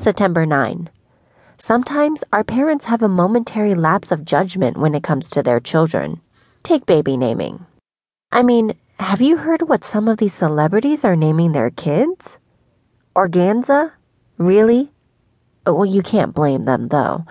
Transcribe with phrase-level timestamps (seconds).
[0.00, 0.88] September 9.
[1.58, 6.22] Sometimes our parents have a momentary lapse of judgment when it comes to their children.
[6.62, 7.66] Take baby naming.
[8.32, 12.38] I mean, have you heard what some of these celebrities are naming their kids?
[13.14, 13.92] Organza?
[14.38, 14.90] Really?
[15.66, 17.26] Well, you can't blame them, though.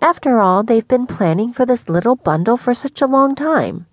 [0.00, 3.86] After all, they've been planning for this little bundle for such a long time.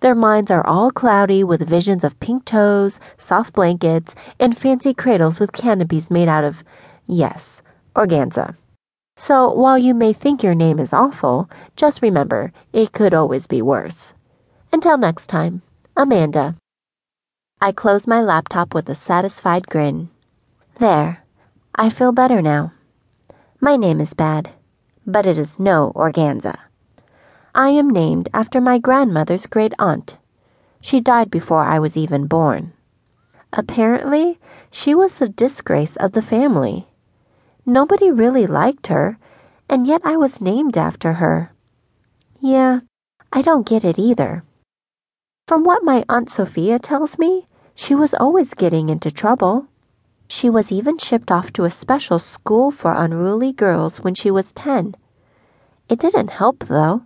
[0.00, 5.40] Their minds are all cloudy with visions of pink toes, soft blankets, and fancy cradles
[5.40, 6.62] with canopies made out of,
[7.06, 7.62] yes,
[7.94, 8.56] organza.
[9.16, 13.62] So while you may think your name is awful, just remember it could always be
[13.62, 14.12] worse.
[14.72, 15.62] Until next time,
[15.96, 16.56] Amanda.
[17.60, 20.08] I close my laptop with a satisfied grin.
[20.78, 21.22] There,
[21.74, 22.72] I feel better now.
[23.60, 24.50] My name is bad,
[25.06, 26.56] but it is no organza.
[27.54, 30.16] I am named after my grandmother's great aunt.
[30.80, 32.72] She died before I was even born.
[33.52, 34.40] Apparently,
[34.70, 36.88] she was the disgrace of the family.
[37.64, 39.18] Nobody really liked her,
[39.68, 41.52] and yet I was named after her.
[42.40, 42.80] Yeah,
[43.32, 44.42] I don't get it either.
[45.46, 49.68] From what my Aunt Sophia tells me, she was always getting into trouble.
[50.26, 54.52] She was even shipped off to a special school for unruly girls when she was
[54.52, 54.96] 10.
[55.88, 57.02] It didn't help, though.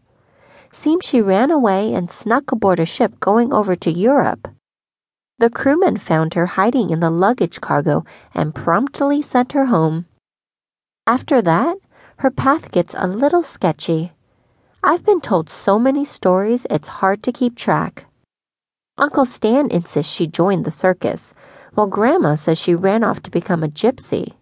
[0.73, 4.49] Seems she ran away and snuck aboard a ship going over to Europe.
[5.39, 10.07] The crewmen found her hiding in the luggage cargo and promptly sent her home.
[11.07, 11.77] After that,
[12.17, 14.13] her path gets a little sketchy.
[14.83, 18.07] I've been told so many stories it's hard to keep track.
[18.99, 21.33] Uncle Stan insists she joined the circus,
[21.75, 24.33] while Grandma says she ran off to become a gypsy.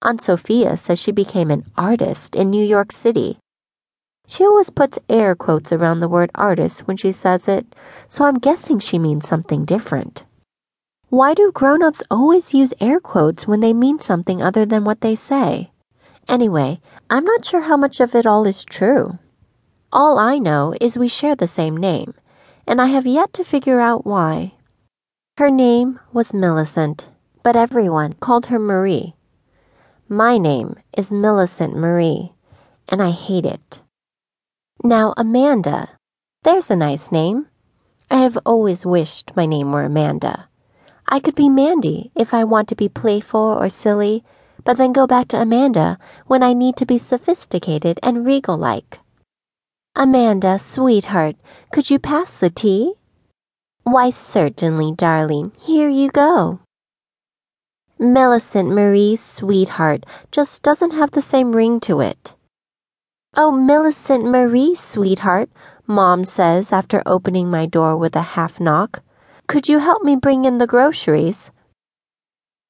[0.00, 3.38] Aunt Sophia says she became an artist in New York City.
[4.28, 7.66] She always puts air quotes around the word artist when she says it,
[8.08, 10.24] so I'm guessing she means something different.
[11.08, 15.02] Why do grown ups always use air quotes when they mean something other than what
[15.02, 15.70] they say?
[16.26, 19.18] Anyway, I'm not sure how much of it all is true.
[19.92, 22.14] All I know is we share the same name,
[22.66, 24.54] and I have yet to figure out why.
[25.38, 27.06] Her name was Millicent,
[27.44, 29.14] but everyone called her Marie.
[30.08, 32.32] My name is Millicent Marie,
[32.88, 33.80] and I hate it.
[34.82, 35.88] Now, Amanda,
[36.42, 37.46] there's a nice name.
[38.10, 40.48] I have always wished my name were Amanda.
[41.08, 44.24] I could be Mandy if I want to be playful or silly,
[44.64, 48.98] but then go back to Amanda when I need to be sophisticated and regal like.
[49.94, 51.36] Amanda, sweetheart,
[51.72, 52.94] could you pass the tea?
[53.84, 55.52] Why, certainly, darling.
[55.58, 56.58] Here you go.
[57.98, 62.34] Millicent Marie, sweetheart, just doesn't have the same ring to it.
[63.34, 65.50] Oh, Millicent Marie, sweetheart,
[65.86, 69.02] Mom says after opening my door with a half knock.
[69.46, 71.52] Could you help me bring in the groceries?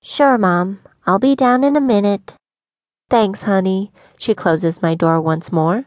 [0.03, 0.81] Sure, Mom.
[1.06, 2.34] I'll be down in a minute.
[3.09, 3.92] Thanks, honey.
[4.19, 5.86] She closes my door once more.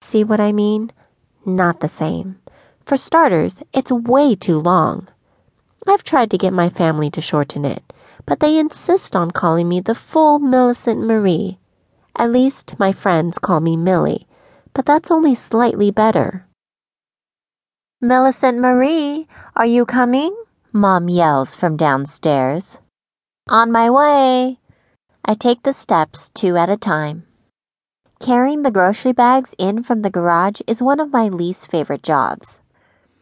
[0.00, 0.90] See what I mean?
[1.46, 2.40] Not the same.
[2.84, 5.06] For starters, it's way too long.
[5.86, 7.92] I've tried to get my family to shorten it,
[8.26, 11.58] but they insist on calling me the full Millicent Marie.
[12.16, 14.26] At least my friends call me Millie,
[14.74, 16.46] but that's only slightly better.
[18.04, 20.34] Millicent Marie, are you coming?
[20.72, 22.78] Mom yells from downstairs.
[23.48, 24.58] On my way.
[25.24, 27.28] I take the steps two at a time.
[28.18, 32.58] Carrying the grocery bags in from the garage is one of my least favorite jobs.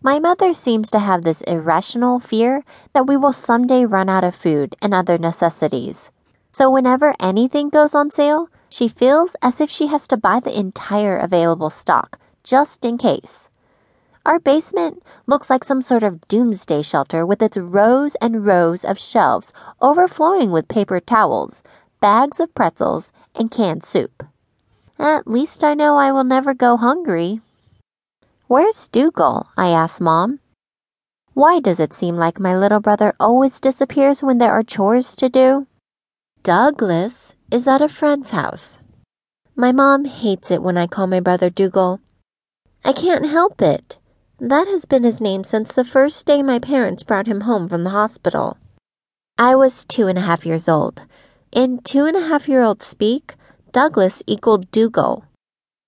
[0.01, 2.65] My mother seems to have this irrational fear
[2.95, 6.09] that we will someday run out of food and other necessities.
[6.53, 10.59] So whenever anything goes on sale, she feels as if she has to buy the
[10.59, 13.50] entire available stock, just in case.
[14.27, 18.99] Our basement looks like some sort of doomsday shelter with its rows and rows of
[18.99, 21.63] shelves overflowing with paper towels,
[22.01, 24.23] bags of pretzels, and canned soup.
[24.99, 27.41] At least I know I will never go hungry.
[28.47, 29.47] Where's Dougal?
[29.57, 30.41] I ask Mom.
[31.33, 35.31] Why does it seem like my little brother always disappears when there are chores to
[35.31, 35.67] do?
[36.43, 38.79] Douglas is at a friend's house.
[39.57, 42.01] My mom hates it when I call my brother Dougal.
[42.85, 43.97] I can't help it.
[44.41, 47.83] That has been his name since the first day my parents brought him home from
[47.83, 48.57] the hospital.
[49.37, 51.03] I was two and a half years old.
[51.53, 53.35] In two and a half year old speak,
[53.71, 55.25] Douglas equaled Dougal.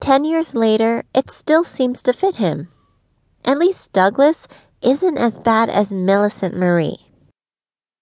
[0.02, 2.68] Ten years later, it still seems to fit him.
[3.42, 4.46] At least Douglas
[4.82, 7.06] isn't as bad as Millicent Marie.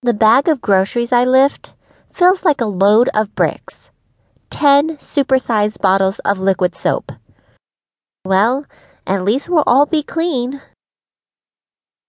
[0.02, 1.74] The bag of groceries I lift
[2.12, 3.90] feels like a load of bricks.
[4.50, 7.12] Ten supersized bottles of liquid soap.
[8.24, 8.66] Well,
[9.10, 10.62] at least we'll all be clean.